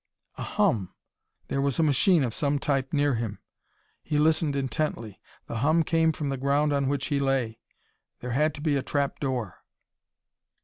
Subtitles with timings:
[0.35, 0.95] A hum!
[1.47, 3.37] There was a machine of some type near him.
[4.01, 5.21] He listened intently.
[5.45, 7.59] The hum came from the ground on which he lay.
[8.19, 9.57] There had to be a trap door.